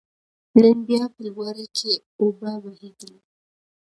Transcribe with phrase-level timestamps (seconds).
[0.61, 3.17] نن بيا په لوړه کې اوبه بهېدلې